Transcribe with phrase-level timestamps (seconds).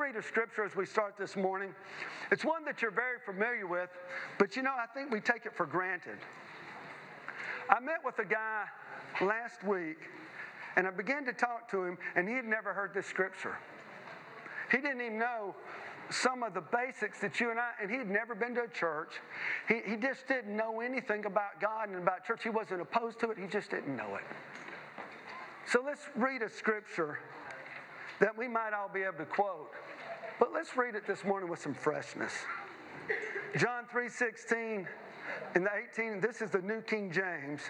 [0.00, 1.74] read a scripture as we start this morning.
[2.32, 3.90] It's one that you're very familiar with,
[4.38, 6.16] but you know, I think we take it for granted.
[7.68, 8.64] I met with a guy
[9.20, 9.98] last week,
[10.76, 13.58] and I began to talk to him, and he had never heard this scripture.
[14.70, 15.54] He didn't even know
[16.08, 19.12] some of the basics that you and I, and he'd never been to a church.
[19.68, 22.42] He, he just didn't know anything about God and about church.
[22.42, 24.24] He wasn't opposed to it, he just didn't know it.
[25.66, 27.18] So let's read a scripture
[28.20, 29.70] that we might all be able to quote.
[30.38, 32.32] But let's read it this morning with some freshness.
[33.56, 34.86] John 3:16
[35.54, 37.60] in the 18, this is the New King James.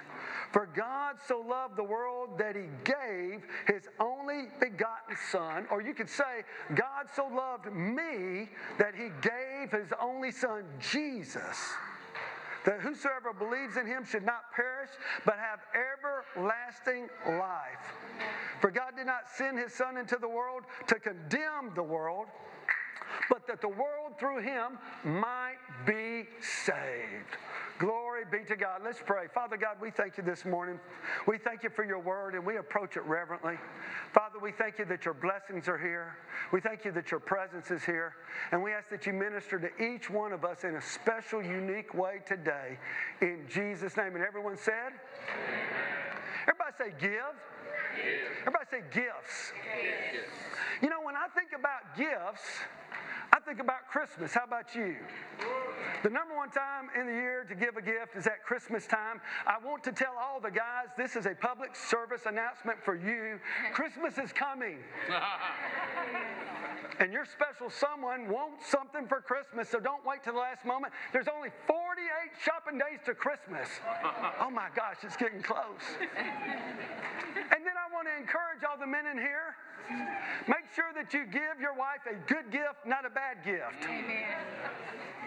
[0.53, 5.95] For God so loved the world that he gave his only begotten Son, or you
[5.95, 6.45] could say,
[6.75, 11.75] God so loved me that he gave his only Son, Jesus
[12.65, 14.91] that whosoever believes in him should not perish,
[15.25, 17.97] but have everlasting life.
[18.61, 22.27] For God did not send his Son into the world to condemn the world,
[23.29, 27.37] but that the world through him might be saved.
[27.79, 28.83] Glory be to God.
[28.85, 29.27] Let's pray.
[29.33, 30.79] Father God, we thank you this morning.
[31.27, 33.55] We thank you for your word and we approach it reverently.
[34.13, 36.15] Father, we thank you that your blessings are here.
[36.53, 38.17] We thank you that your presence is here.
[38.53, 41.95] And we ask that you minister to each one of us in a special, unique
[41.95, 42.79] way today.
[43.23, 44.15] In Jesus' name.
[44.15, 44.93] And everyone said,
[45.33, 46.11] Amen.
[46.43, 47.35] Everybody say, give.
[48.41, 49.53] Everybody say, gifts.
[50.83, 52.45] You know, when I think about gifts,
[53.33, 54.33] I think about Christmas.
[54.35, 54.97] How about you?
[56.03, 59.21] The number one time in the year to give a gift is at Christmas time.
[59.47, 63.39] I want to tell all the guys this is a public service announcement for you.
[63.75, 64.79] Christmas is coming.
[67.01, 70.95] and your special someone wants something for Christmas, so don't wait till the last moment.
[71.13, 71.77] There's only 48
[72.41, 73.69] shopping days to Christmas.
[74.41, 75.85] Oh my gosh, it's getting close.
[76.01, 79.55] and then I want to encourage all the men in here
[80.49, 83.85] make sure that you give your wife a good gift, not a bad gift.
[83.85, 84.39] Amen.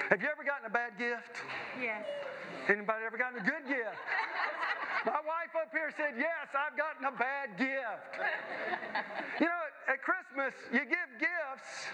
[0.09, 1.43] Have you ever gotten a bad gift?
[1.81, 2.05] Yes.
[2.69, 3.99] Anybody ever gotten a good gift?
[5.05, 8.23] My wife up here said, Yes, I've gotten a bad gift.
[9.39, 11.91] you know, at Christmas, you give gifts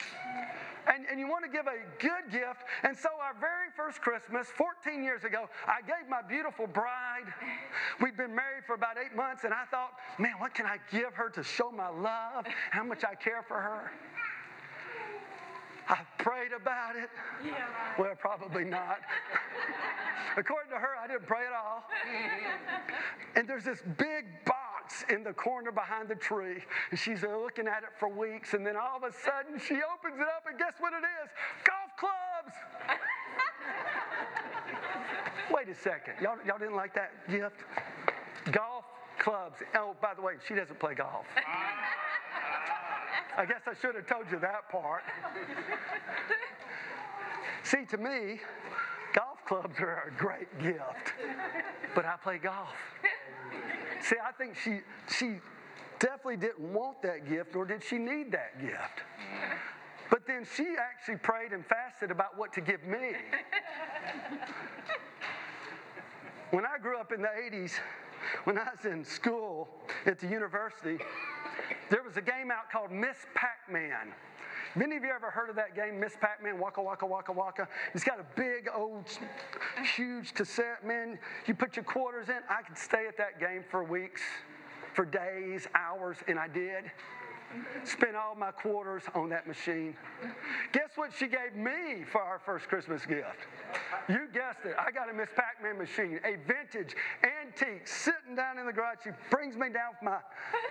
[0.85, 2.62] and, and you want to give a good gift.
[2.84, 7.25] And so, our very first Christmas, 14 years ago, I gave my beautiful bride.
[8.01, 11.13] We'd been married for about eight months, and I thought, Man, what can I give
[11.16, 13.91] her to show my love, how much I care for her?
[15.89, 17.09] I prayed about it.
[17.44, 18.00] Yeah, right.
[18.00, 19.00] Well, probably not.
[20.38, 21.83] According to her, I didn't pray at all.
[23.35, 26.63] and there's this big box in the corner behind the tree.
[26.91, 28.53] And she's looking at it for weeks.
[28.53, 31.29] And then all of a sudden, she opens it up, and guess what it is?
[31.66, 32.56] Golf clubs!
[35.51, 36.13] Wait a second.
[36.21, 37.57] Y'all, y'all didn't like that gift?
[38.51, 38.85] Golf
[39.17, 39.57] clubs.
[39.75, 41.25] Oh, by the way, she doesn't play golf.
[43.39, 45.01] I guess I should have told you that part.
[47.63, 48.41] See, to me,
[49.16, 51.13] golf clubs are a great gift,
[51.95, 52.75] but I play golf.
[54.01, 55.38] See, I think she she
[56.00, 59.03] definitely didn't want that gift, nor did she need that gift.
[60.09, 63.13] But then she actually prayed and fasted about what to give me.
[66.51, 67.79] When I grew up in the 80s,
[68.44, 69.69] when I was in school
[70.06, 70.97] at the university,
[71.90, 74.14] there was a game out called Miss Pac Man.
[74.74, 76.59] Have any of you ever heard of that game, Miss Pac Man?
[76.59, 77.68] Waka, waka, waka, waka.
[77.94, 79.06] It's got a big, old,
[79.96, 80.86] huge cassette.
[80.86, 81.18] Man,
[81.48, 82.38] you put your quarters in.
[82.50, 84.22] I could stay at that game for weeks,
[84.94, 86.92] for days, hours, and I did.
[87.84, 89.96] Spent all my quarters on that machine.
[90.72, 93.48] Guess what she gave me for our first Christmas gift?
[94.08, 94.76] You guessed it.
[94.78, 98.98] I got a Miss Pac Man machine, a vintage antique, sitting down in the garage.
[99.04, 100.20] She brings me down with my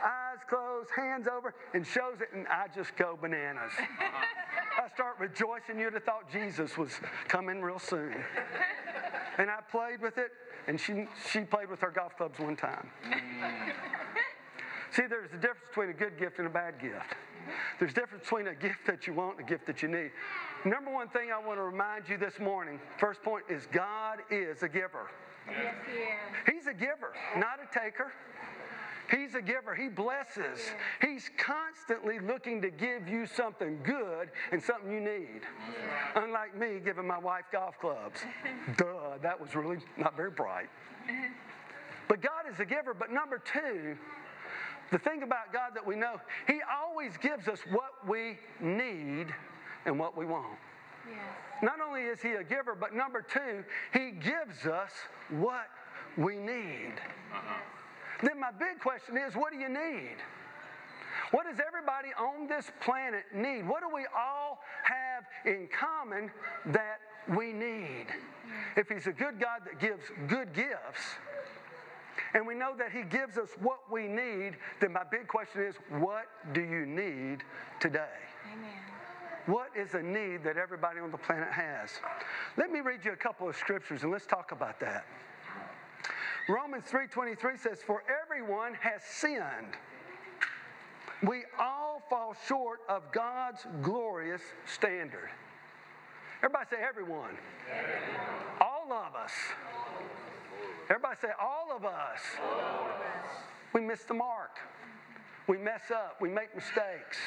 [0.05, 3.72] eyes closed, hands over, and shows it, and I just go bananas.
[3.78, 5.78] I start rejoicing.
[5.78, 6.93] You'd have thought Jesus was
[7.27, 8.15] coming real soon.
[9.39, 10.33] And I played with it,
[10.66, 12.91] and she, she played with her golf clubs one time.
[14.93, 17.15] See, there's a difference between a good gift and a bad gift.
[17.78, 20.10] There's a difference between a gift that you want and a gift that you need.
[20.65, 24.62] Number one thing I want to remind you this morning, first point, is God is
[24.62, 25.10] a giver.
[25.48, 26.65] Yes, he is.
[26.65, 28.12] He's a giver, not a taker.
[29.10, 29.74] He's a giver.
[29.74, 30.60] He blesses.
[31.01, 35.41] He's constantly looking to give you something good and something you need.
[36.15, 38.21] Unlike me giving my wife golf clubs.
[38.77, 40.68] Duh, that was really not very bright.
[42.09, 42.95] But God is a giver.
[42.95, 43.95] But number two,
[44.90, 49.26] the thing about God that we know, He always gives us what we need
[49.86, 50.58] and what we want.
[51.08, 51.18] Yes.
[51.62, 54.92] Not only is He a giver, but number two, He gives us
[55.30, 55.68] what
[56.16, 56.94] we need.
[57.32, 57.54] Uh-huh.
[58.22, 60.16] Then my big question is what do you need?
[61.30, 63.68] What does everybody on this planet need?
[63.68, 66.30] What do we all have in common
[66.66, 67.00] that
[67.36, 68.06] we need?
[68.76, 71.18] If He's a good God that gives good gifts,
[72.38, 75.74] and we know that He gives us what we need, then my big question is
[75.98, 77.42] what do you need
[77.80, 78.14] today?
[78.52, 78.70] Amen.
[79.46, 81.90] What is a need that everybody on the planet has?
[82.56, 85.04] Let me read you a couple of scriptures and let's talk about that.
[86.48, 89.76] Romans 3:23 says for everyone has sinned.
[91.24, 95.28] We all fall short of God's glorious standard.
[96.36, 97.36] Everybody say everyone.
[97.68, 98.60] everyone.
[98.60, 99.32] All of us.
[100.90, 102.20] Everybody say all of us.
[102.40, 103.30] All of us.
[103.74, 104.58] We miss the mark.
[105.46, 106.16] We mess up.
[106.20, 107.18] We make mistakes.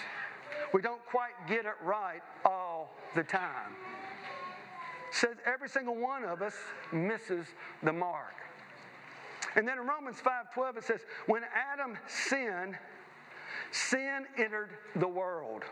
[0.73, 3.75] We don't quite get it right all the time.
[5.11, 6.55] says every single one of us
[6.91, 7.45] misses
[7.83, 8.35] the mark.
[9.55, 12.77] And then in Romans 5:12 it says, when Adam sinned,
[13.71, 15.63] sin entered the world.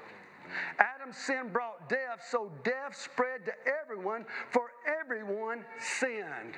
[0.79, 6.55] Adam's sin brought death, so death spread to everyone, for everyone sinned.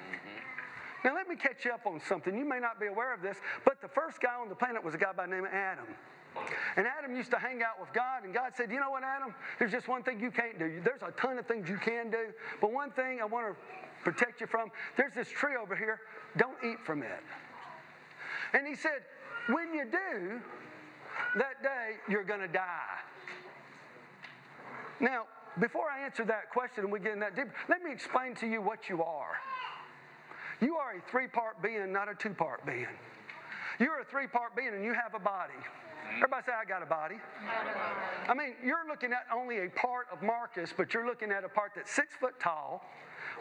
[1.03, 2.36] Now, let me catch you up on something.
[2.38, 4.94] You may not be aware of this, but the first guy on the planet was
[4.94, 5.86] a guy by the name of Adam.
[6.77, 9.33] And Adam used to hang out with God, and God said, You know what, Adam?
[9.59, 10.81] There's just one thing you can't do.
[10.83, 12.27] There's a ton of things you can do,
[12.62, 13.56] but one thing I want to
[14.03, 16.00] protect you from there's this tree over here.
[16.38, 17.24] Don't eat from it.
[18.53, 19.01] And he said,
[19.48, 20.39] When you do,
[21.38, 23.00] that day you're going to die.
[25.00, 25.25] Now,
[25.59, 28.48] before I answer that question and we get in that deep, let me explain to
[28.48, 29.36] you what you are.
[30.61, 32.87] You are a three part being, not a two part being.
[33.79, 35.53] You're a three part being and you have a body.
[36.17, 37.15] Everybody say, I got a body.
[38.27, 41.49] I mean, you're looking at only a part of Marcus, but you're looking at a
[41.49, 42.85] part that's six foot tall,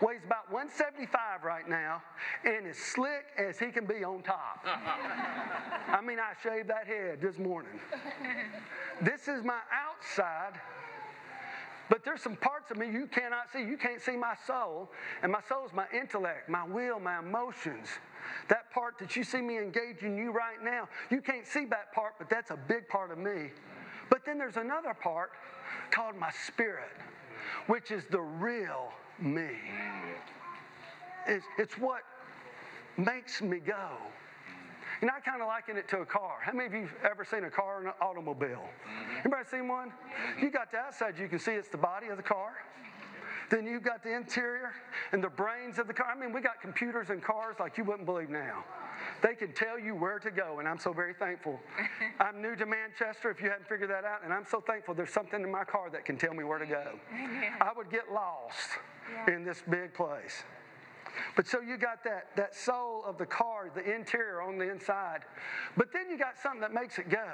[0.00, 2.00] weighs about 175 right now,
[2.44, 4.61] and as slick as he can be on top.
[4.64, 7.81] I mean, I shaved that head this morning.
[9.02, 10.61] This is my outside
[11.90, 13.58] but there's some parts of me you cannot see.
[13.58, 14.88] You can't see my soul.
[15.22, 17.88] And my soul is my intellect, my will, my emotions.
[18.48, 22.14] That part that you see me engaging you right now, you can't see that part,
[22.16, 23.50] but that's a big part of me.
[24.08, 25.32] But then there's another part
[25.90, 26.96] called my spirit,
[27.66, 29.50] which is the real me.
[31.26, 32.02] It's, it's what
[32.96, 33.88] makes me go.
[35.00, 36.37] You know, I kind of liken it to a car.
[36.43, 38.69] How many of you have ever seen a car or an automobile?
[39.20, 39.93] Anybody seen one?
[40.41, 42.52] You got the outside, you can see it's the body of the car.
[43.49, 44.73] Then you've got the interior
[45.12, 46.06] and the brains of the car.
[46.14, 48.62] I mean, we got computers in cars like you wouldn't believe now.
[49.23, 51.58] They can tell you where to go, and I'm so very thankful.
[52.20, 55.12] I'm new to Manchester, if you hadn't figured that out, and I'm so thankful there's
[55.12, 56.99] something in my car that can tell me where to go.
[57.61, 58.69] I would get lost
[59.26, 60.44] in this big place.
[61.37, 65.21] But so you got that, that soul of the car, the interior on the inside.
[65.77, 67.29] But then you got something that makes it go.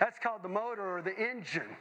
[0.00, 1.76] That's called the motor or the engine.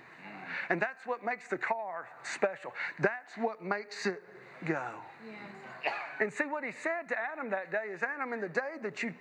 [0.70, 2.74] And that's what makes the car special.
[3.00, 4.22] That's what makes it
[4.66, 4.90] go.
[5.26, 5.94] Yes.
[6.20, 9.02] And see what he said to Adam that day is Adam, in the day that
[9.02, 9.14] you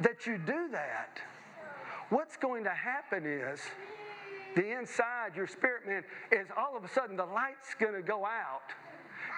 [0.00, 1.18] that you do that,
[2.10, 3.60] what's going to happen is
[4.54, 8.24] the inside, your spirit man, is all of a sudden the light's going to go
[8.24, 8.70] out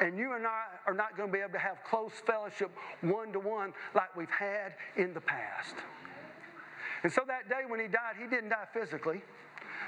[0.01, 2.71] and you and I are not going to be able to have close fellowship
[3.01, 5.75] one to one like we've had in the past.
[7.03, 9.23] And so that day when he died, he didn't die physically.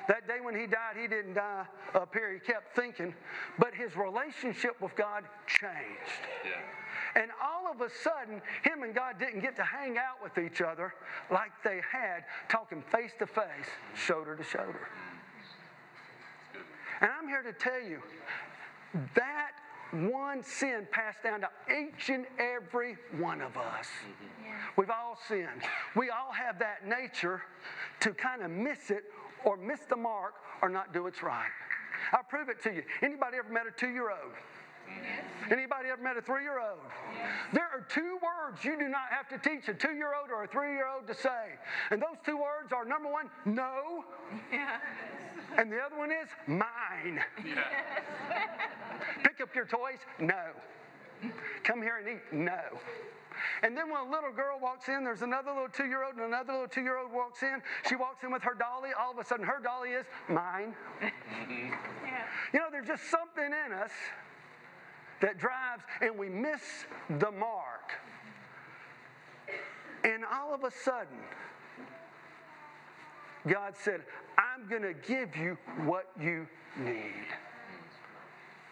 [0.09, 2.33] That day when he died, he didn't die up here.
[2.33, 3.15] He kept thinking,
[3.59, 6.23] but his relationship with God changed.
[6.45, 7.21] Yeah.
[7.21, 10.63] And all of a sudden, him and God didn't get to hang out with each
[10.63, 10.95] other
[11.31, 14.89] like they had, talking face to face, shoulder to shoulder.
[16.55, 16.61] Mm.
[17.01, 18.01] And I'm here to tell you
[19.15, 19.51] that
[19.93, 23.87] one sin passed down to each and every one of us.
[24.45, 24.53] Yeah.
[24.77, 25.63] We've all sinned.
[25.97, 27.43] We all have that nature
[28.01, 29.05] to kind of miss it
[29.45, 31.49] or miss the mark or not do what's right.
[32.13, 32.83] I'll prove it to you.
[33.03, 34.33] Anybody ever met a two-year-old?
[34.89, 35.25] Yes.
[35.51, 36.79] Anybody ever met a three-year-old?
[37.15, 37.29] Yes.
[37.53, 41.07] There are two words you do not have to teach a two-year-old or a three-year-old
[41.07, 41.57] to say.
[41.91, 44.05] And those two words are number one, no.
[44.53, 44.81] Yes.
[45.57, 47.21] And the other one is mine.
[49.23, 49.99] Pick up your toys?
[50.19, 50.53] No.
[51.65, 52.23] Come here and eat?
[52.33, 52.61] No.
[53.63, 56.25] And then when a little girl walks in, there's another little two year old, and
[56.25, 57.63] another little two year old walks in.
[57.89, 58.91] She walks in with her dolly.
[58.99, 60.75] All of a sudden, her dolly is mine.
[61.01, 61.73] Mm-hmm.
[62.05, 62.25] Yeah.
[62.53, 63.91] You know, there's just something in us
[65.21, 66.61] that drives, and we miss
[67.19, 67.93] the mark.
[70.05, 71.19] And all of a sudden,
[73.47, 74.03] God said,
[74.37, 76.47] I'm going to give you what you
[76.79, 77.27] need.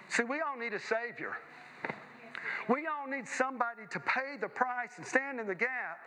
[0.08, 1.36] See, we all need a Savior.
[2.68, 5.98] We all need somebody to pay the price and stand in the gap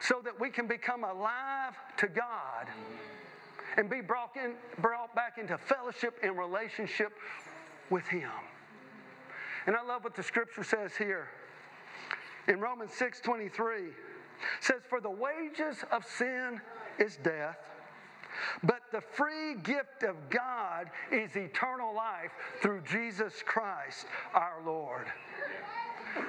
[0.00, 2.66] so that we can become alive to God
[3.76, 7.12] and be brought, in, brought back into fellowship and relationship
[7.90, 8.30] with Him.
[9.66, 11.28] And I love what the scripture says here.
[12.48, 13.88] In Romans 6 23,
[14.60, 16.60] says, For the wages of sin
[16.98, 17.58] is death,
[18.62, 25.06] but the free gift of God is eternal life through Jesus Christ our Lord.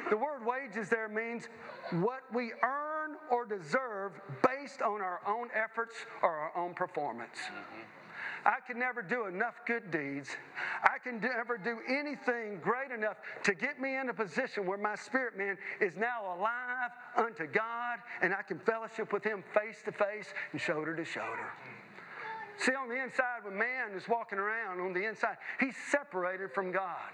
[0.10, 1.48] The word wages there means
[1.92, 4.12] what we earn or deserve
[4.44, 7.38] based on our own efforts or our own performance.
[7.46, 7.82] Mm-hmm.
[8.46, 10.30] I can never do enough good deeds.
[10.84, 14.96] I can never do anything great enough to get me in a position where my
[14.96, 19.92] spirit man is now alive unto God and I can fellowship with Him face to
[19.92, 21.52] face and shoulder to shoulder.
[22.58, 26.72] See, on the inside, when man is walking around on the inside, he's separated from
[26.72, 27.12] God.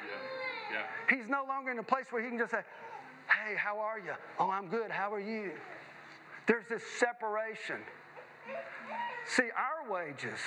[0.71, 0.79] Yeah.
[0.79, 1.17] Yeah.
[1.17, 2.63] He's no longer in a place where he can just say,
[3.27, 4.13] Hey, how are you?
[4.39, 4.91] Oh, I'm good.
[4.91, 5.51] How are you?
[6.47, 7.77] There's this separation.
[9.25, 10.39] See, our wages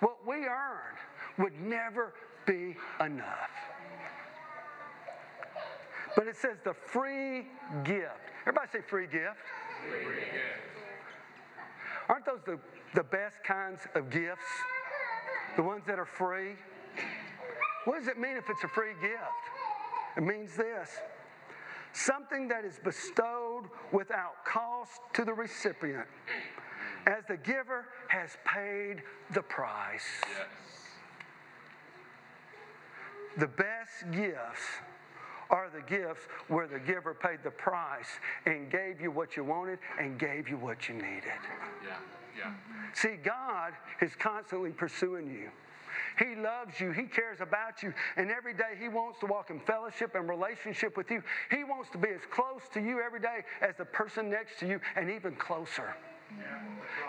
[0.00, 0.94] what we earn
[1.38, 2.12] would never
[2.46, 3.50] be enough.
[6.16, 7.46] But it says the free
[7.84, 8.10] gift.
[8.42, 9.36] Everybody say free gift.
[9.90, 10.68] Free gift.
[12.08, 12.58] Aren't those the,
[12.94, 14.46] the best kinds of gifts?
[15.56, 16.52] The ones that are free?
[17.84, 19.22] What does it mean if it's a free gift?
[20.16, 20.90] It means this
[21.92, 26.06] something that is bestowed without cost to the recipient
[27.06, 29.02] as the giver has paid
[29.32, 30.04] the price.
[30.28, 30.48] Yes.
[33.38, 34.66] The best gifts
[35.50, 38.08] are the gifts where the giver paid the price
[38.46, 41.40] and gave you what you wanted and gave you what you needed.
[41.86, 41.96] Yeah,
[42.36, 42.52] yeah.
[42.94, 45.50] See, God is constantly pursuing you.
[46.18, 46.90] He loves you.
[46.90, 47.92] He cares about you.
[48.16, 51.22] And every day He wants to walk in fellowship and relationship with you.
[51.50, 54.66] He wants to be as close to you every day as the person next to
[54.66, 55.94] you and even closer.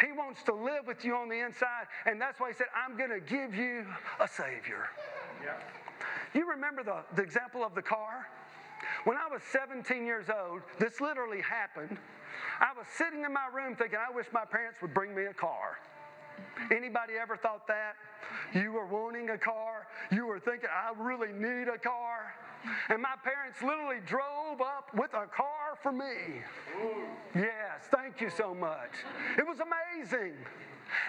[0.06, 2.98] He wants to live with you on the inside, and that's why he said, I'm
[2.98, 3.86] going to give you
[4.20, 4.88] a Savior.
[6.34, 8.28] You remember the, the example of the car?
[9.04, 11.98] When I was 17 years old, this literally happened.
[12.60, 15.34] I was sitting in my room thinking, I wish my parents would bring me a
[15.34, 15.80] car.
[16.72, 17.96] Anybody ever thought that?
[18.54, 19.88] You were wanting a car.
[20.12, 22.34] You were thinking, I really need a car.
[22.90, 26.42] And my parents literally drove up with a car for me.
[27.34, 28.92] Yes, thank you so much.
[29.38, 30.34] It was amazing.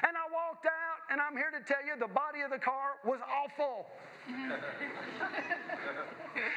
[0.06, 3.00] And I walked out, and I'm here to tell you the body of the car
[3.04, 3.86] was awful.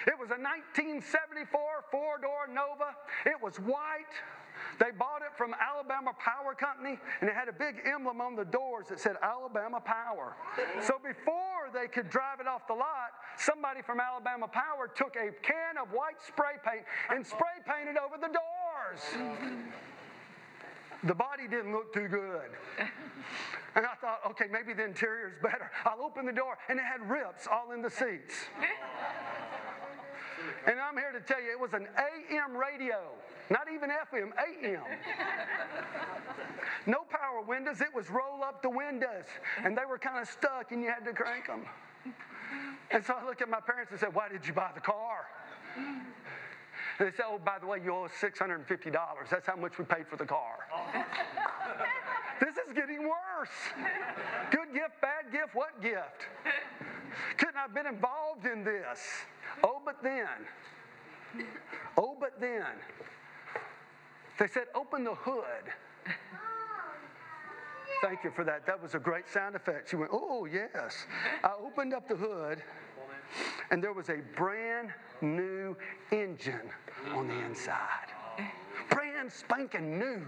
[0.05, 1.47] it was a 1974
[1.89, 2.95] four door Nova.
[3.25, 4.13] It was white.
[4.79, 8.46] They bought it from Alabama Power Company, and it had a big emblem on the
[8.46, 10.36] doors that said Alabama Power.
[10.82, 15.32] So before they could drive it off the lot, somebody from Alabama Power took a
[15.41, 19.01] can of white spray paint and spray painted over the doors.
[21.03, 22.51] The body didn't look too good.
[23.75, 25.70] And I thought, okay, maybe the interior is better.
[25.84, 28.36] I'll open the door, and it had rips all in the seats.
[30.65, 33.12] And I'm here to tell you, it was an AM radio,
[33.50, 34.84] not even FM, AM.
[36.86, 39.25] No power windows, it was roll up the windows,
[39.63, 41.65] and they were kind of stuck, and you had to crank them.
[42.91, 45.25] And so I looked at my parents and said, Why did you buy the car?
[47.00, 48.93] And they said, Oh, by the way, you owe us $650.
[49.29, 50.60] That's how much we paid for the car.
[52.39, 53.50] this is getting worse.
[55.43, 56.27] Gift, what gift?
[57.38, 59.00] Couldn't I have been involved in this.
[59.62, 60.27] Oh, but then.
[61.97, 62.65] Oh, but then.
[64.39, 65.73] They said, Open the hood.
[68.01, 68.65] Thank you for that.
[68.65, 69.89] That was a great sound effect.
[69.89, 71.05] She went, Oh, yes.
[71.43, 72.63] I opened up the hood,
[73.69, 75.75] and there was a brand new
[76.12, 76.69] engine
[77.13, 78.13] on the inside.
[78.89, 80.25] Brand spanking new.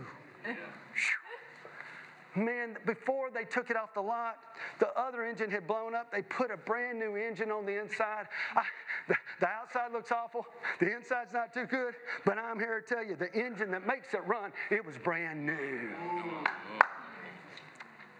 [2.35, 4.37] Man, before they took it off the lot,
[4.79, 6.11] the other engine had blown up.
[6.11, 8.27] They put a brand new engine on the inside.
[8.55, 8.63] I,
[9.07, 10.45] the, the outside looks awful.
[10.79, 11.93] The inside's not too good.
[12.25, 15.45] But I'm here to tell you the engine that makes it run, it was brand
[15.45, 15.89] new.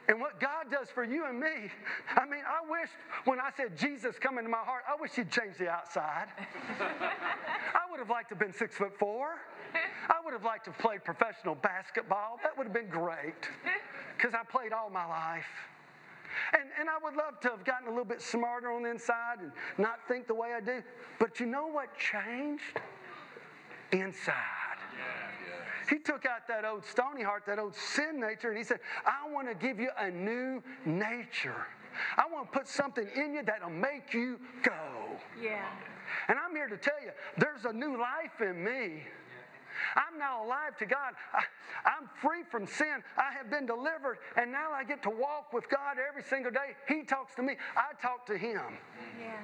[0.08, 1.72] And what God does for you and me,
[2.16, 2.90] I mean, I wish
[3.26, 6.28] when I said Jesus come into my heart, I wish He'd change the outside.
[6.80, 9.40] I would have liked to have been six foot four.
[10.10, 12.40] I would have liked to have played professional basketball.
[12.44, 13.50] That would have been great
[14.18, 15.46] because I played all my life.
[16.54, 19.40] And, and I would love to have gotten a little bit smarter on the inside
[19.40, 20.84] and not think the way I do.
[21.20, 22.82] But you know what changed?
[23.92, 24.34] Inside.
[25.90, 29.30] He took out that old stony heart, that old sin nature, and he said, I
[29.32, 31.68] want to give you a new nature.
[32.18, 34.74] I want to put something in you that'll make you go.
[35.42, 35.64] Yeah.
[36.28, 39.04] And I'm here to tell you, there's a new life in me.
[39.96, 41.14] I'm now alive to God.
[41.34, 41.44] I,
[41.86, 43.04] I'm free from sin.
[43.18, 46.76] I have been delivered, and now I get to walk with God every single day.
[46.88, 48.62] He talks to me, I talk to Him.
[49.20, 49.36] Yes.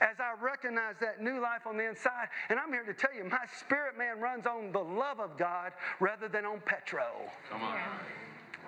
[0.00, 3.22] As I recognize that new life on the inside, and I'm here to tell you,
[3.24, 7.30] my spirit man runs on the love of God rather than on petrol.
[7.48, 7.78] Come on.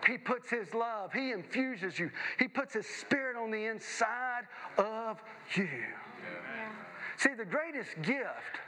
[0.06, 4.42] He puts His love, He infuses you, He puts His Spirit on the inside
[4.78, 5.20] of
[5.56, 5.64] you.
[5.64, 6.72] Yeah.
[7.16, 8.60] See, the greatest gift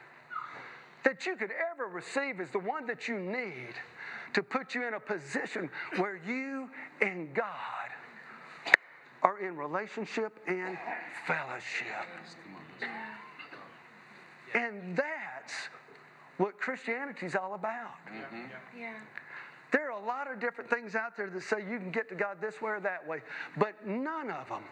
[1.06, 3.74] that you could ever receive is the one that you need
[4.32, 6.68] to put you in a position where you
[7.00, 7.46] and God
[9.22, 10.76] are in relationship and
[11.24, 11.86] fellowship.
[14.52, 15.54] And that's
[16.38, 18.04] what Christianity is all about.
[18.12, 18.80] Mm-hmm.
[18.80, 18.94] Yeah.
[19.70, 22.16] There are a lot of different things out there that say you can get to
[22.16, 23.20] God this way or that way,
[23.56, 24.64] but none of them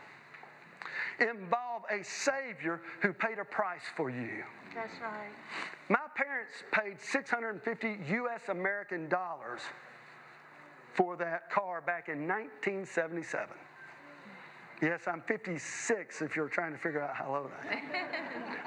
[1.21, 4.43] involve a Savior who paid a price for you.
[4.75, 5.31] That's right.
[5.89, 9.61] My parents paid 650 US American dollars
[10.95, 13.57] for that car back in 1977.
[14.83, 17.83] Yes, I'm 56 if you're trying to figure out how old I am.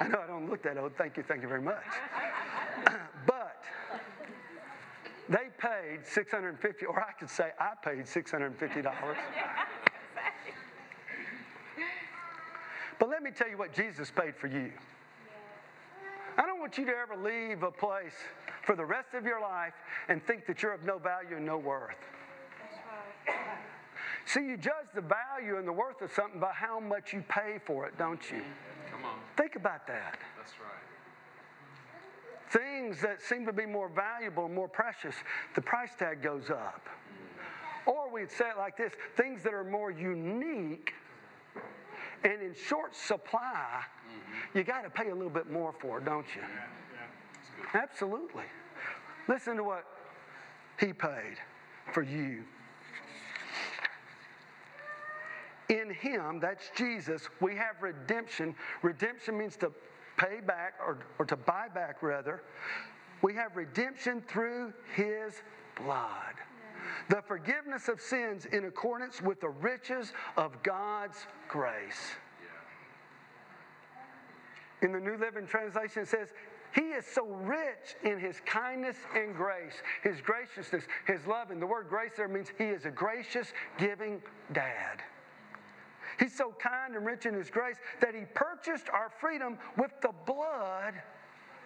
[0.00, 0.96] I know I don't look that old.
[0.96, 1.84] Thank you, thank you very much.
[3.26, 3.64] but
[5.28, 8.92] they paid 650 or I could say I paid $650.
[12.98, 14.72] But let me tell you what Jesus paid for you.
[16.58, 18.16] I don't want you to ever leave a place
[18.64, 19.74] for the rest of your life
[20.08, 21.94] and think that you're of no value and no worth.
[23.26, 23.36] Right.
[24.26, 27.60] See, you judge the value and the worth of something by how much you pay
[27.64, 28.42] for it, don't you?
[28.90, 29.20] Come on.
[29.36, 30.18] Think about that.
[30.36, 30.82] That's right.
[32.50, 35.14] Things that seem to be more valuable and more precious,
[35.54, 36.88] the price tag goes up.
[37.86, 40.92] Or we'd say it like this things that are more unique
[42.24, 44.58] and in short supply, mm-hmm.
[44.58, 46.42] you got to pay a little bit more for, it, don't you?
[47.74, 48.44] Absolutely.
[49.28, 49.84] Listen to what
[50.80, 51.36] he paid
[51.92, 52.44] for you.
[55.68, 58.54] In him, that's Jesus, we have redemption.
[58.82, 59.70] Redemption means to
[60.16, 62.42] pay back or, or to buy back, rather.
[63.20, 65.42] We have redemption through his
[65.76, 66.34] blood.
[67.08, 72.16] The forgiveness of sins in accordance with the riches of God's grace.
[74.82, 76.28] In the New Living Translation, it says,
[76.74, 81.50] He is so rich in His kindness and grace, His graciousness, His love.
[81.50, 84.22] And the word grace there means He is a gracious, giving
[84.52, 85.02] dad.
[86.18, 90.12] He's so kind and rich in His grace that He purchased our freedom with the
[90.26, 90.94] blood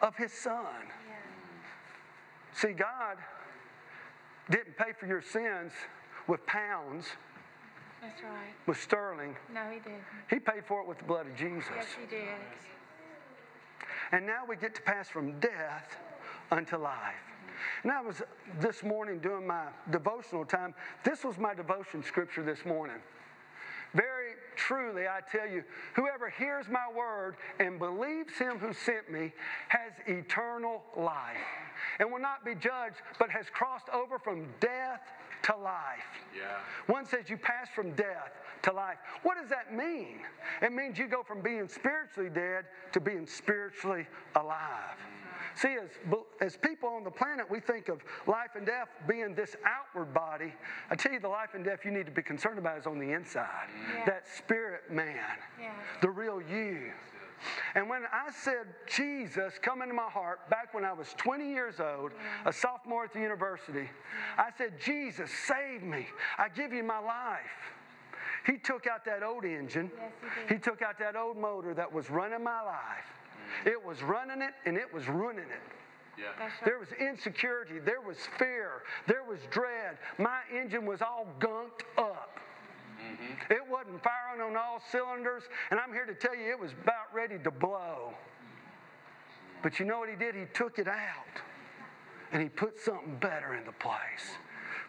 [0.00, 0.64] of His Son.
[1.08, 1.14] Yeah.
[2.54, 3.18] See, God
[4.52, 5.72] didn't pay for your sins
[6.28, 7.06] with pounds,
[8.00, 8.52] That's right.
[8.66, 9.34] with sterling.
[9.52, 10.02] No, he didn't.
[10.30, 11.70] He paid for it with the blood of Jesus.
[11.74, 12.28] Yes, he did.
[14.12, 15.96] And now we get to pass from death
[16.50, 17.14] unto life.
[17.82, 18.20] And I was
[18.60, 20.74] this morning doing my devotional time.
[21.02, 22.96] This was my devotion scripture this morning.
[23.94, 29.32] Very truly, I tell you, whoever hears my word and believes him who sent me
[29.68, 31.36] has eternal life
[31.98, 35.00] and will not be judged, but has crossed over from death
[35.44, 36.04] to life.
[36.36, 36.58] Yeah.
[36.86, 38.98] One says you pass from death to life.
[39.22, 40.20] What does that mean?
[40.60, 44.96] It means you go from being spiritually dead to being spiritually alive.
[45.54, 45.90] See, as,
[46.40, 50.52] as people on the planet, we think of life and death being this outward body.
[50.90, 52.98] I tell you, the life and death you need to be concerned about is on
[52.98, 53.68] the inside.
[53.98, 54.04] Yeah.
[54.06, 55.18] That spirit man,
[55.60, 55.72] Yes.
[56.00, 56.92] the real you.
[57.74, 61.80] And when I said Jesus come into my heart back when I was 20 years
[61.80, 62.12] old,
[62.46, 63.88] a sophomore at the university,
[64.38, 66.06] I said, Jesus, save me.
[66.38, 67.40] I give you my life.
[68.46, 69.90] He took out that old engine.
[69.96, 70.54] Yes, he did.
[70.54, 73.06] He took out that old motor that was running my life.
[73.64, 75.62] It was running it and it was ruining it.
[76.18, 76.26] Yeah.
[76.38, 76.64] That's right.
[76.64, 77.78] There was insecurity.
[77.78, 78.82] There was fear.
[79.06, 79.98] There was dread.
[80.18, 82.38] My engine was all gunked up.
[83.02, 83.52] Mm-hmm.
[83.52, 85.42] It wasn't firing on all cylinders.
[85.70, 88.14] And I'm here to tell you, it was about ready to blow.
[89.62, 90.34] But you know what he did?
[90.34, 91.40] He took it out
[92.32, 94.36] and he put something better in the place.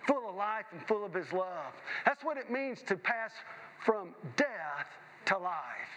[0.07, 1.73] Full of life and full of his love.
[2.05, 3.31] That's what it means to pass
[3.85, 4.87] from death
[5.25, 5.93] to life.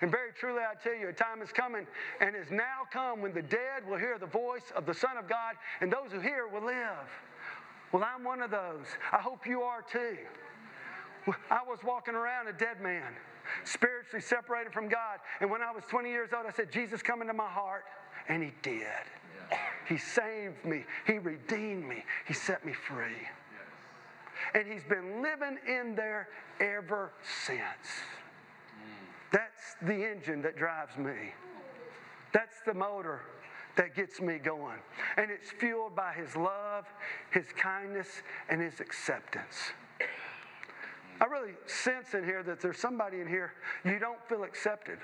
[0.00, 1.86] And very truly, I tell you, a time is coming
[2.20, 5.28] and is now come when the dead will hear the voice of the Son of
[5.28, 7.08] God, and those who hear will live.
[7.92, 8.86] Well, I'm one of those.
[9.12, 10.16] I hope you are too.
[11.50, 13.12] I was walking around a dead man,
[13.64, 15.18] spiritually separated from God.
[15.40, 17.84] And when I was 20 years old, I said, Jesus, come into my heart.
[18.28, 18.86] And he did.
[19.88, 20.84] He saved me.
[21.06, 22.04] He redeemed me.
[22.26, 23.28] He set me free.
[24.54, 26.28] And he's been living in there
[26.60, 27.12] ever
[27.46, 27.60] since.
[29.32, 31.32] That's the engine that drives me.
[32.32, 33.22] That's the motor
[33.76, 34.78] that gets me going.
[35.16, 36.86] And it's fueled by His love,
[37.30, 39.72] His kindness, and His acceptance.
[41.20, 43.52] I really sense in here that there's somebody in here
[43.84, 44.98] you don't feel accepted.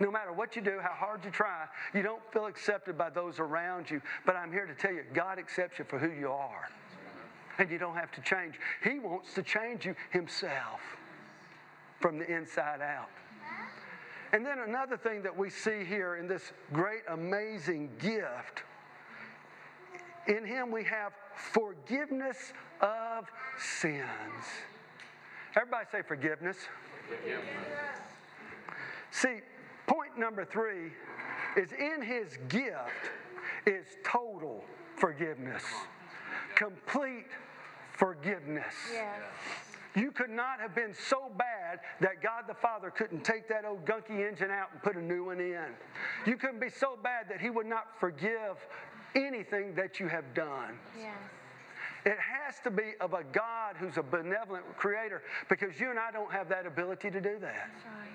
[0.00, 3.38] No matter what you do, how hard you try, you don't feel accepted by those
[3.38, 4.02] around you.
[4.26, 6.68] But I'm here to tell you, God accepts you for who you are.
[7.58, 8.56] And you don't have to change.
[8.84, 10.80] He wants to change you Himself
[12.00, 13.08] from the inside out.
[14.32, 18.62] And then another thing that we see here in this great, amazing gift
[20.28, 23.26] in Him we have forgiveness of
[23.58, 24.04] sins.
[25.56, 26.56] Everybody say forgiveness.
[27.08, 27.44] forgiveness.
[29.10, 29.40] See,
[29.86, 30.92] point number three
[31.56, 33.10] is in His gift
[33.66, 34.64] is total
[34.96, 35.64] forgiveness,
[36.54, 37.26] complete
[37.92, 38.74] forgiveness.
[38.92, 39.22] Yes.
[39.96, 43.84] You could not have been so bad that God the Father couldn't take that old
[43.84, 45.64] gunky engine out and put a new one in.
[46.26, 48.64] You couldn't be so bad that He would not forgive
[49.14, 50.78] anything that you have done.
[50.98, 51.14] Yes.
[52.04, 56.10] It has to be of a God who's a benevolent creator because you and I
[56.10, 57.70] don't have that ability to do that.
[57.72, 58.08] That's right.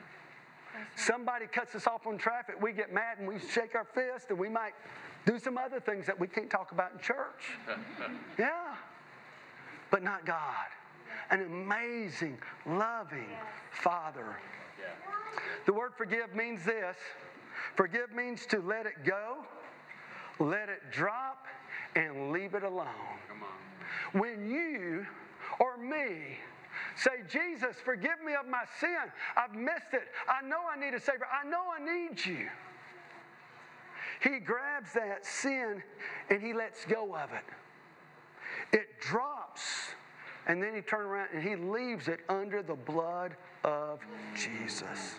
[0.73, 4.27] That's Somebody cuts us off on traffic, we get mad and we shake our fist
[4.29, 4.73] and we might
[5.25, 7.57] do some other things that we can't talk about in church.
[8.39, 8.75] yeah.
[9.91, 10.65] But not God
[11.29, 13.29] an amazing, loving
[13.71, 14.35] Father.
[15.65, 16.97] The word forgive means this
[17.75, 19.37] forgive means to let it go,
[20.39, 21.45] let it drop,
[21.95, 22.87] and leave it alone.
[24.13, 25.05] When you
[25.59, 26.37] or me
[26.95, 30.03] say, Jesus, forgive me of my sin, I've missed it.
[30.27, 32.47] I know I need a Savior, I know I need you.
[34.21, 35.83] He grabs that sin
[36.29, 38.77] and he lets go of it.
[38.77, 39.93] It drops
[40.47, 43.99] and then he turns around and he leaves it under the blood of
[44.35, 45.15] Jesus.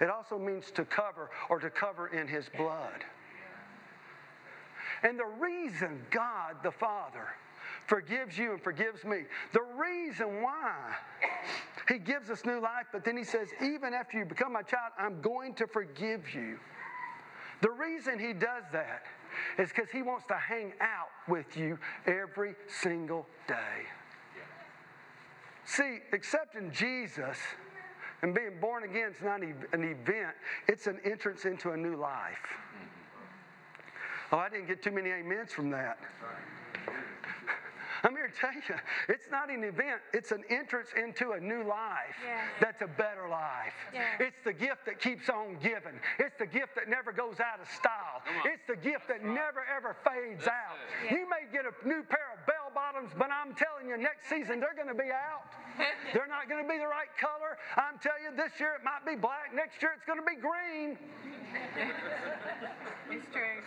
[0.00, 3.04] It also means to cover or to cover in his blood.
[5.04, 7.28] And the reason God the Father
[7.86, 10.74] forgives you and forgives me, the reason why
[11.88, 14.92] he gives us new life, but then he says, even after you become my child,
[14.98, 16.58] I'm going to forgive you.
[17.60, 19.04] The reason he does that
[19.58, 23.54] is because he wants to hang out with you every single day.
[25.66, 27.38] See, accepting Jesus
[28.22, 30.34] and being born again is not an event,
[30.68, 32.38] it's an entrance into a new life.
[34.34, 35.96] Oh, I didn't get too many amens from that.
[38.02, 38.74] I'm here to tell you,
[39.08, 42.42] it's not an event, it's an entrance into a new life yeah.
[42.60, 43.72] that's a better life.
[43.94, 44.02] Yeah.
[44.18, 45.94] It's the gift that keeps on giving.
[46.18, 48.26] It's the gift that never goes out of style.
[48.44, 50.82] It's the gift that never ever fades that's out.
[51.06, 51.14] Yeah.
[51.14, 52.33] You may get a new pair of bell
[52.94, 55.50] bottoms, but I'm telling you, next season they're going to be out.
[56.14, 57.58] they're not going to be the right color.
[57.76, 60.38] I'm telling you, this year it might be black, next year it's going to be
[60.38, 60.98] green.
[63.10, 63.58] it's true.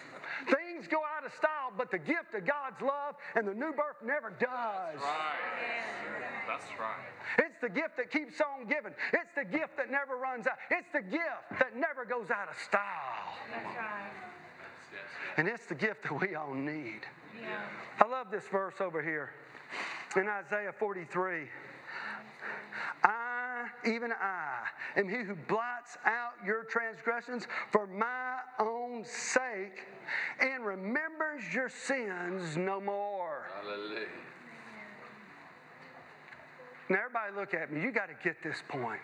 [0.48, 4.00] Things go out of style, but the gift of God's love and the new birth
[4.04, 5.00] never does.
[5.00, 6.48] That's right.
[6.48, 7.12] That's right.
[7.44, 8.96] It's the gift that keeps on giving.
[9.12, 10.56] It's the gift that never runs out.
[10.72, 13.36] It's the gift that never goes out of style.
[13.52, 14.37] That's right.
[15.38, 17.02] And it's the gift that we all need.
[17.39, 17.60] Yeah.
[18.02, 19.32] I love this verse over here
[20.15, 21.47] in Isaiah 43.
[23.04, 29.86] I, even I, am he who blots out your transgressions for my own sake
[30.39, 33.47] and remembers your sins no more.
[33.62, 34.08] Hallelujah.
[36.89, 37.82] Now, everybody, look at me.
[37.82, 39.02] You got to get this point.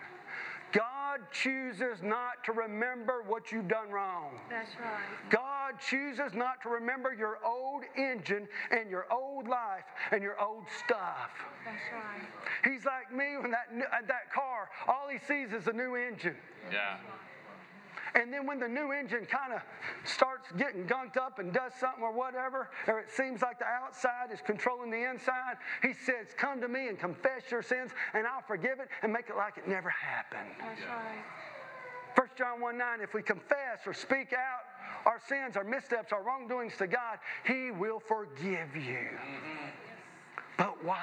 [1.13, 4.31] God chooses not to remember what you've done wrong.
[4.49, 5.29] That's right.
[5.29, 10.63] God chooses not to remember your old engine and your old life and your old
[10.83, 11.29] stuff.
[11.65, 12.73] That's right.
[12.73, 13.67] He's like me when that,
[14.07, 16.35] that car, all he sees is a new engine.
[16.71, 16.97] Yeah.
[18.15, 19.61] And then when the new engine kind of
[20.03, 24.31] starts getting gunked up and does something or whatever, or it seems like the outside
[24.31, 28.43] is controlling the inside, he says, Come to me and confess your sins, and I'll
[28.45, 30.51] forgive it and make it like it never happened.
[30.59, 31.23] That's right.
[32.15, 34.61] 1 John 1 9, if we confess or speak out
[35.07, 39.09] our sins, our missteps, our wrongdoings to God, He will forgive you.
[39.09, 39.69] Mm-hmm.
[40.57, 40.99] But why?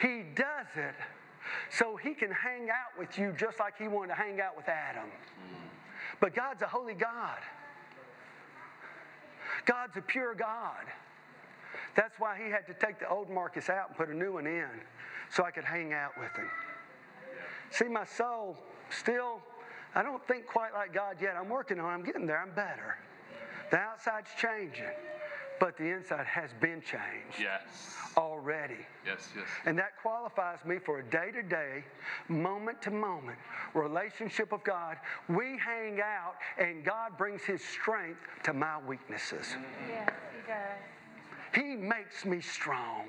[0.00, 0.94] He does it
[1.70, 4.68] so he can hang out with you just like he wanted to hang out with
[4.68, 5.10] Adam.
[6.20, 7.38] But God's a holy God.
[9.64, 10.84] God's a pure God.
[11.94, 14.46] That's why he had to take the old Marcus out and put a new one
[14.46, 14.68] in
[15.30, 16.48] so I could hang out with him.
[17.70, 18.56] See, my soul
[18.90, 19.40] still,
[19.94, 21.36] I don't think quite like God yet.
[21.36, 21.94] I'm working on it.
[21.94, 22.40] I'm getting there.
[22.40, 22.96] I'm better.
[23.70, 24.84] The outside's changing.
[25.58, 27.62] But the inside has been changed Yes.
[28.16, 28.86] already.
[29.04, 29.46] Yes, yes.
[29.64, 31.84] And that qualifies me for a day to day,
[32.28, 33.38] moment to moment
[33.74, 34.96] relationship with God.
[35.28, 39.46] We hang out, and God brings His strength to my weaknesses.
[39.46, 39.90] Mm-hmm.
[39.90, 40.78] Yes, he does.
[41.54, 43.06] He makes me strong.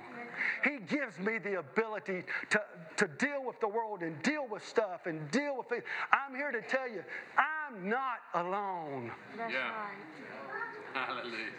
[0.63, 2.61] He gives me the ability to,
[2.95, 5.83] to deal with the world and deal with stuff and deal with it.
[6.13, 7.03] I'm here to tell you,
[7.37, 9.11] I'm not alone.
[9.35, 9.69] That's Yeah.
[9.69, 11.05] right.
[11.07, 11.49] Hallelujah.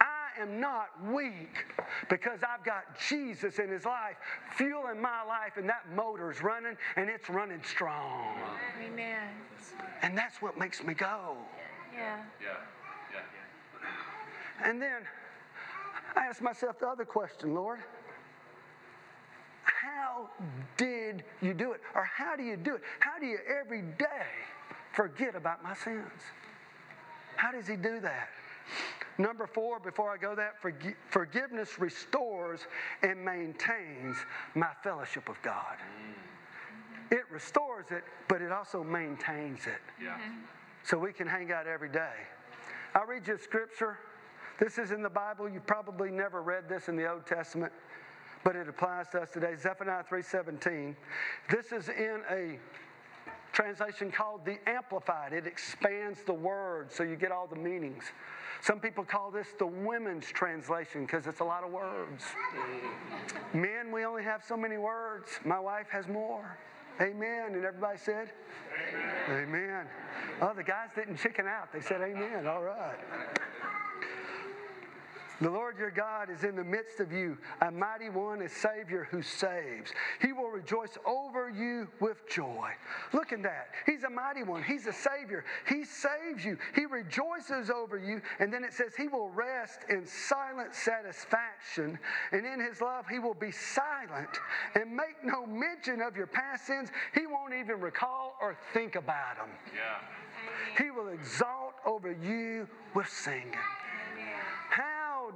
[0.00, 1.64] I am not weak
[2.08, 4.16] because I've got Jesus in his life
[4.56, 8.36] fueling my life, and that motor's running and it's running strong.
[8.84, 9.28] Amen.
[10.02, 11.36] And that's what makes me go.
[11.94, 12.18] Yeah.
[12.42, 12.48] Yeah.
[13.12, 14.68] Yeah.
[14.68, 15.02] And then
[16.16, 17.80] I asked myself the other question, Lord.
[19.62, 20.28] How
[20.76, 21.80] did you do it?
[21.94, 22.82] Or how do you do it?
[23.00, 24.26] How do you every day
[24.92, 26.06] forget about my sins?
[27.36, 28.28] How does He do that?
[29.18, 32.60] Number four, before I go that, forgi- forgiveness restores
[33.02, 34.16] and maintains
[34.54, 35.76] my fellowship with God.
[35.78, 37.12] Mm.
[37.12, 40.14] It restores it, but it also maintains it Yeah.
[40.14, 40.40] Mm-hmm.
[40.82, 42.14] so we can hang out every day.
[42.94, 43.98] I'll read you a scripture.
[44.58, 45.48] This is in the Bible.
[45.48, 47.72] You've probably never read this in the Old Testament,
[48.44, 49.54] but it applies to us today.
[49.56, 50.96] Zephaniah 3:17.
[51.50, 52.58] This is in a
[53.52, 55.32] translation called the Amplified.
[55.32, 58.04] It expands the word so you get all the meanings.
[58.64, 62.24] Some people call this the women's translation because it's a lot of words.
[63.52, 65.28] Men, we only have so many words.
[65.44, 66.56] My wife has more.
[66.98, 67.52] Amen.
[67.52, 68.30] And everybody said,
[69.28, 69.86] Amen.
[70.40, 71.74] Oh, the guys didn't chicken out.
[71.74, 72.46] They said, Amen.
[72.46, 72.96] All right.
[75.44, 79.06] The Lord your God is in the midst of you, a mighty one, a Savior
[79.10, 79.92] who saves.
[80.22, 82.70] He will rejoice over you with joy.
[83.12, 83.68] Look at that.
[83.84, 84.62] He's a mighty one.
[84.62, 85.44] He's a Savior.
[85.68, 86.56] He saves you.
[86.74, 88.22] He rejoices over you.
[88.40, 91.98] And then it says, He will rest in silent satisfaction.
[92.32, 94.40] And in His love, He will be silent
[94.74, 96.88] and make no mention of your past sins.
[97.12, 99.50] He won't even recall or think about them.
[99.74, 100.82] Yeah.
[100.82, 103.52] He will exalt over you with singing.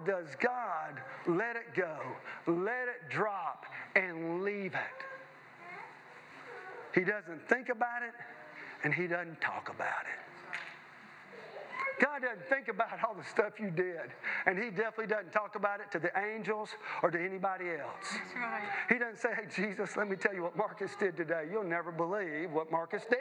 [0.09, 1.99] Does God let it go,
[2.47, 5.05] let it drop, and leave it?
[6.95, 8.15] He doesn't think about it,
[8.85, 10.19] and He doesn't talk about it.
[12.03, 14.11] God doesn't think about all the stuff you did,
[14.47, 16.71] and He definitely doesn't talk about it to the angels
[17.03, 18.09] or to anybody else.
[18.11, 18.63] That's right.
[18.89, 21.49] He doesn't say, Hey, Jesus, let me tell you what Marcus did today.
[21.53, 23.19] You'll never believe what Marcus did.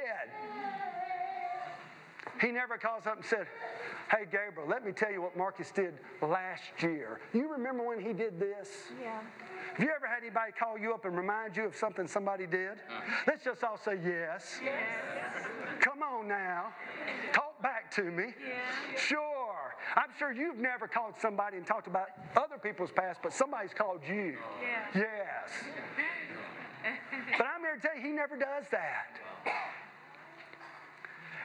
[2.39, 3.47] He never calls up and said,
[4.09, 7.19] Hey, Gabriel, let me tell you what Marcus did last year.
[7.33, 8.69] You remember when he did this?
[9.01, 9.19] Yeah.
[9.73, 12.77] Have you ever had anybody call you up and remind you of something somebody did?
[13.27, 14.61] Let's just all say yes.
[15.81, 16.67] Come on now.
[17.33, 18.33] Talk back to me.
[18.47, 18.97] Yeah.
[18.97, 19.75] Sure.
[19.97, 23.99] I'm sure you've never called somebody and talked about other people's past, but somebody's called
[24.07, 24.37] you.
[24.61, 25.01] Yeah.
[25.01, 25.51] Yes.
[27.37, 29.19] But I'm here to tell you, he never does that.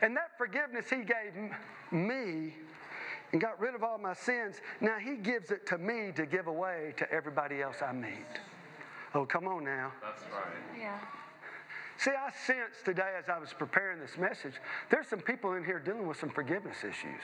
[0.02, 1.32] And that forgiveness he gave
[1.92, 2.54] me
[3.32, 6.48] and got rid of all my sins, now he gives it to me to give
[6.48, 8.40] away to everybody else I meet.
[9.14, 9.92] Oh, come on now.
[10.02, 10.78] That's right.
[10.78, 10.98] Yeah.
[11.98, 14.54] See, I sensed today as I was preparing this message,
[14.90, 17.20] there's some people in here dealing with some forgiveness issues.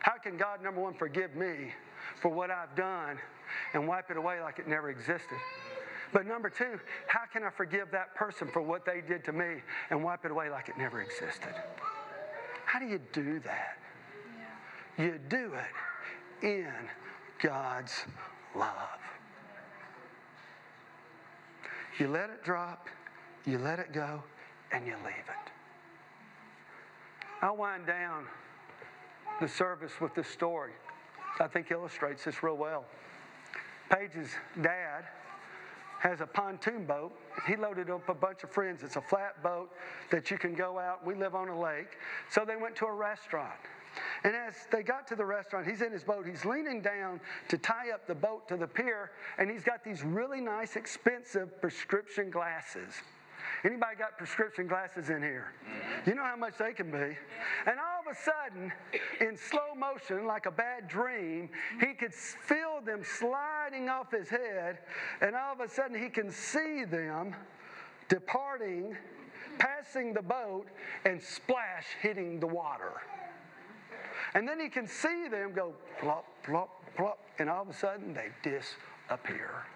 [0.00, 1.72] How can God, number one, forgive me
[2.20, 3.18] for what I've done
[3.72, 5.38] and wipe it away like it never existed?
[6.12, 9.62] But number two, how can I forgive that person for what they did to me
[9.90, 11.54] and wipe it away like it never existed?
[12.66, 13.78] How do you do that?
[14.98, 16.72] You do it in
[17.42, 18.04] God's
[18.54, 18.98] love.
[21.98, 22.88] You let it drop,
[23.46, 24.22] you let it go,
[24.72, 25.52] and you leave it.
[27.40, 28.26] I'll wind down
[29.40, 30.72] the service with this story.
[31.40, 32.84] I think illustrates this real well.
[33.90, 35.04] Paige's dad
[36.02, 37.12] has a pontoon boat.
[37.46, 38.82] He loaded up a bunch of friends.
[38.82, 39.70] It's a flat boat
[40.10, 41.06] that you can go out.
[41.06, 41.96] We live on a lake.
[42.28, 43.60] So they went to a restaurant.
[44.24, 46.26] And as they got to the restaurant, he's in his boat.
[46.26, 50.02] He's leaning down to tie up the boat to the pier, and he's got these
[50.02, 52.94] really nice, expensive prescription glasses.
[53.64, 55.52] Anybody got prescription glasses in here?
[56.04, 57.16] You know how much they can be.
[57.66, 58.72] And all of a sudden,
[59.20, 61.48] in slow motion, like a bad dream,
[61.78, 64.78] he could feel them sliding off his head,
[65.20, 67.36] and all of a sudden he can see them
[68.08, 68.96] departing,
[69.58, 70.66] passing the boat,
[71.04, 72.94] and splash hitting the water.
[74.34, 78.12] And then he can see them go plop, plop, plop, and all of a sudden
[78.12, 79.66] they disappear.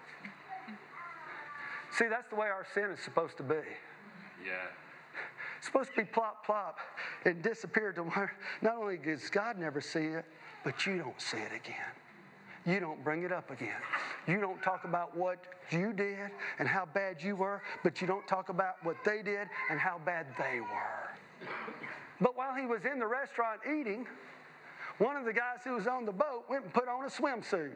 [1.97, 3.55] See, that's the way our sin is supposed to be.
[4.45, 4.53] Yeah.
[5.57, 6.77] It's supposed to be plop, plop,
[7.25, 8.31] and disappear to where
[8.61, 10.25] not only does God never see it,
[10.63, 11.75] but you don't see it again.
[12.67, 13.81] You don't bring it up again.
[14.27, 15.39] You don't talk about what
[15.71, 16.29] you did
[16.59, 19.99] and how bad you were, but you don't talk about what they did and how
[20.05, 21.47] bad they were.
[22.21, 24.05] But while he was in the restaurant eating,
[24.99, 27.73] one of the guys who was on the boat went and put on a swimsuit.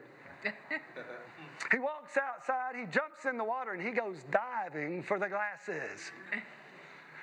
[1.71, 6.11] He walks outside, he jumps in the water, and he goes diving for the glasses.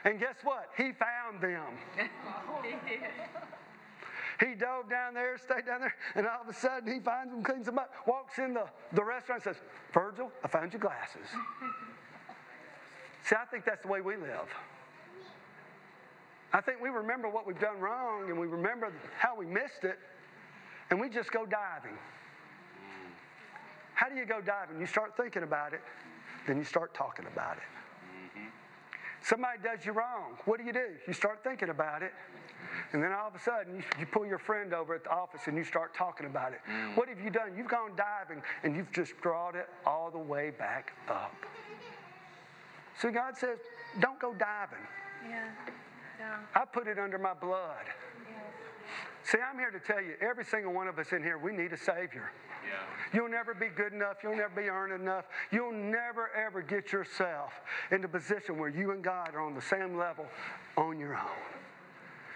[0.04, 0.70] And guess what?
[0.76, 1.78] He found them.
[4.40, 7.42] He dove down there, stayed down there, and all of a sudden he finds them,
[7.42, 11.26] cleans them up, walks in the, the restaurant and says, Virgil, I found your glasses.
[13.24, 14.48] See, I think that's the way we live.
[16.52, 19.98] I think we remember what we've done wrong and we remember how we missed it,
[20.90, 21.98] and we just go diving.
[23.98, 24.78] How do you go diving?
[24.78, 25.80] You start thinking about it,
[26.46, 27.64] then you start talking about it.
[29.20, 30.38] Somebody does you wrong.
[30.44, 30.94] What do you do?
[31.08, 32.12] You start thinking about it,
[32.92, 35.40] and then all of a sudden you, you pull your friend over at the office
[35.46, 36.60] and you start talking about it.
[36.70, 36.96] Mm.
[36.96, 37.56] What have you done?
[37.56, 41.34] You've gone diving and you've just brought it all the way back up.
[43.02, 43.58] So God says,
[43.98, 44.78] don't go diving.
[45.28, 45.48] Yeah.
[46.20, 46.36] Yeah.
[46.54, 47.84] I put it under my blood.
[49.24, 51.72] See, I'm here to tell you, every single one of us in here, we need
[51.72, 52.30] a Savior.
[52.66, 52.78] Yeah.
[53.12, 54.16] You'll never be good enough.
[54.22, 55.26] You'll never be earned enough.
[55.50, 57.52] You'll never, ever get yourself
[57.90, 60.26] in a position where you and God are on the same level
[60.76, 61.48] on your own.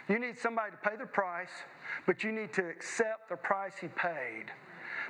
[0.09, 1.53] You need somebody to pay the price,
[2.07, 4.47] but you need to accept the price He paid.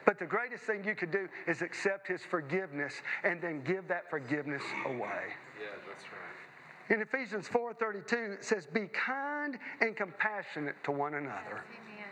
[0.04, 4.10] But the greatest thing you could do is accept His forgiveness and then give that
[4.10, 5.34] forgiveness away.
[5.60, 6.51] Yeah, that's right.
[6.90, 12.08] In Ephesians 4:32 it says be kind and compassionate to one another Amen.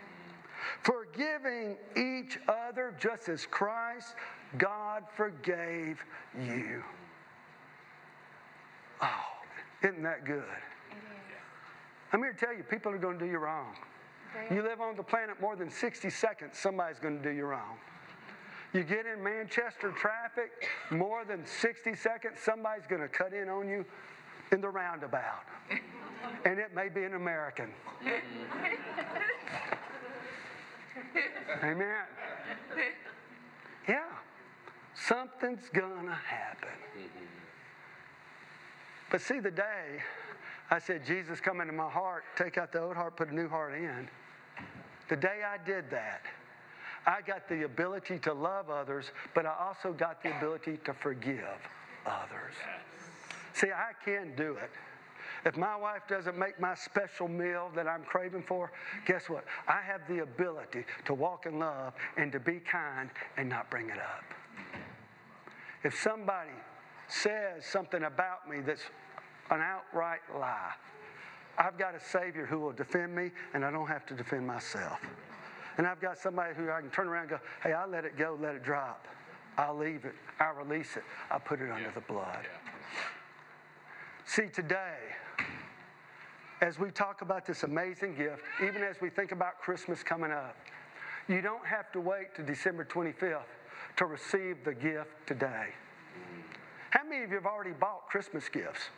[0.81, 4.15] forgiving each other just as Christ
[4.57, 6.03] God forgave
[6.37, 6.83] you.
[9.01, 9.25] Oh,
[9.83, 10.37] isn't that good?
[10.37, 11.01] It is.
[12.13, 13.75] I'm here to tell you people are going to do you wrong.
[14.49, 17.77] You live on the planet more than 60 seconds, somebody's going to do you wrong.
[18.73, 23.67] You get in Manchester traffic, more than 60 seconds, somebody's going to cut in on
[23.67, 23.85] you
[24.51, 25.45] in the roundabout.
[26.45, 27.69] And it may be an American.
[31.63, 32.05] Amen.
[33.87, 34.03] Yeah.
[34.93, 35.69] Something's
[36.07, 36.69] to happen.
[39.09, 40.01] But see, the day
[40.69, 43.49] I said, Jesus, come into my heart, take out the old heart, put a new
[43.49, 44.07] heart in,
[45.09, 46.21] the day I did that,
[47.05, 51.57] I got the ability to love others, but I also got the ability to forgive
[52.05, 52.53] others.
[53.61, 54.71] See, I can do it.
[55.45, 58.71] If my wife doesn't make my special meal that I'm craving for,
[59.05, 59.45] guess what?
[59.67, 63.89] I have the ability to walk in love and to be kind and not bring
[63.89, 64.23] it up.
[65.83, 66.49] If somebody
[67.07, 68.81] says something about me that's
[69.51, 70.71] an outright lie,
[71.59, 74.99] I've got a Savior who will defend me, and I don't have to defend myself.
[75.77, 78.17] And I've got somebody who I can turn around and go, hey, I'll let it
[78.17, 79.07] go, let it drop.
[79.57, 82.47] I'll leave it, I'll release it, I'll put it under the blood.
[84.25, 84.97] See, today,
[86.61, 90.55] as we talk about this amazing gift, even as we think about Christmas coming up,
[91.27, 93.41] you don't have to wait to December 25th
[93.97, 95.67] to receive the gift today.
[96.91, 98.89] How many of you have already bought Christmas gifts?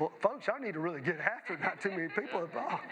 [0.00, 1.60] Well, folks, I need to really get after it.
[1.60, 2.82] Not too many people have bought.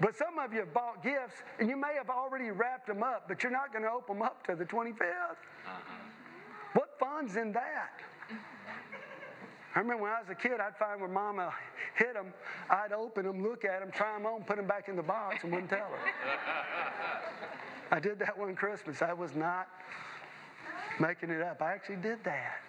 [0.00, 3.26] But some of you have bought gifts and you may have already wrapped them up,
[3.28, 5.00] but you're not going to open them up to the 25th.
[5.00, 5.74] Uh-huh.
[6.74, 8.00] What fun's in that?
[9.74, 11.52] I remember when I was a kid, I'd find where mama
[11.96, 12.32] hid them.
[12.70, 15.44] I'd open them, look at them, try them on, put them back in the box,
[15.44, 15.98] and wouldn't tell her.
[17.90, 19.02] I did that one Christmas.
[19.02, 19.68] I was not
[21.00, 21.62] making it up.
[21.62, 22.60] I actually did that.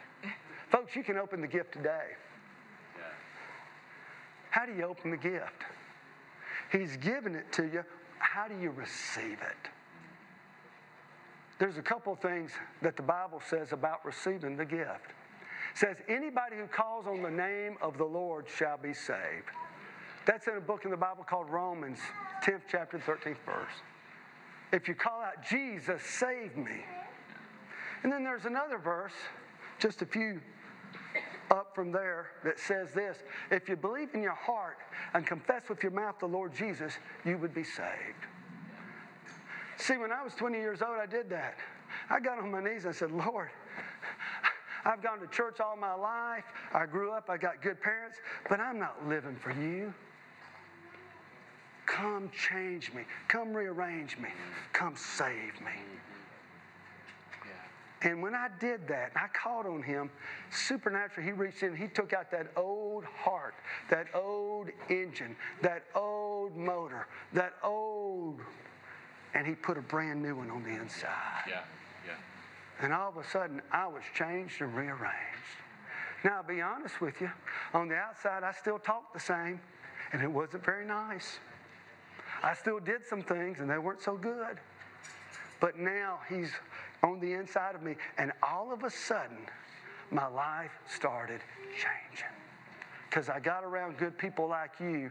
[0.72, 2.16] Folks, you can open the gift today.
[4.52, 5.64] How do you open the gift?
[6.72, 7.84] He's given it to you.
[8.20, 9.70] How do you receive it?
[11.60, 15.14] There's a couple of things that the Bible says about receiving the gift.
[15.80, 19.48] Says, anybody who calls on the name of the Lord shall be saved.
[20.26, 22.00] That's in a book in the Bible called Romans,
[22.44, 23.72] 10th chapter, 13th verse.
[24.74, 26.84] If you call out, Jesus, save me.
[28.04, 29.13] And then there's another verse,
[29.80, 30.42] just a few
[31.50, 34.80] up from there, that says this If you believe in your heart
[35.13, 36.92] and confess with your mouth the Lord Jesus,
[37.24, 38.28] you would be saved.
[39.77, 41.56] See, when I was 20 years old, I did that.
[42.10, 43.50] I got on my knees and I said, Lord,
[44.86, 46.46] I've gone to church all my life.
[46.73, 48.17] I grew up, I got good parents,
[48.50, 49.94] but I'm not living for you.
[51.86, 53.04] Come change me.
[53.27, 54.30] Come rearrange me.
[54.73, 55.71] Come save me.
[58.02, 60.10] And when I did that, I called on him,
[60.52, 63.56] supernaturally, he reached in, he took out that old heart,
[63.90, 68.40] that old engine, that old motor, that old,
[69.34, 71.44] and he put a brand new one on the inside.
[71.48, 71.62] Yeah.
[72.82, 75.58] And all of a sudden, I was changed and rearranged.
[76.23, 77.30] Now, I'll be honest with you,
[77.73, 79.60] on the outside, I still talked the same,
[80.12, 81.40] and it wasn't very nice.
[82.42, 84.60] I still did some things, and they weren't so good.
[85.60, 86.52] But now he's
[87.04, 89.38] on the inside of me, and all of a sudden,
[90.12, 91.42] my life started
[91.73, 92.38] changing.
[93.10, 95.10] Because I got around good people like you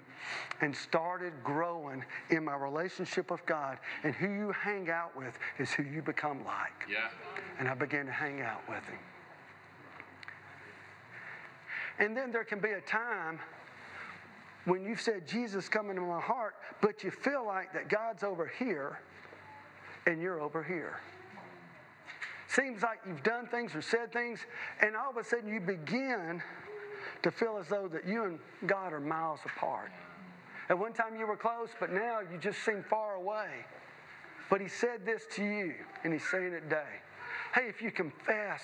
[0.61, 3.79] and started growing in my relationship with God.
[4.05, 7.09] And who you hang out with is who you become like Yeah.
[7.59, 8.99] and I began to hang out with him.
[11.99, 13.41] And then there can be a time
[14.65, 18.47] when you've said, Jesus, come into my heart, but you feel like that God's over
[18.59, 19.01] here
[20.07, 21.01] and you're over here.
[22.47, 24.41] Seems like you've done things or said things,
[24.81, 26.41] and all of a sudden you begin
[27.23, 29.91] to feel as though that you and God are miles apart.
[30.69, 33.49] At one time you were close, but now you just seem far away.
[34.51, 37.01] But he said this to you, and he's saying it today.
[37.55, 38.63] Hey, if you confess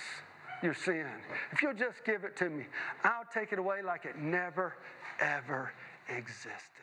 [0.63, 1.07] your sin,
[1.53, 2.67] if you'll just give it to me,
[3.03, 4.75] I'll take it away like it never,
[5.21, 5.73] ever
[6.09, 6.74] existed.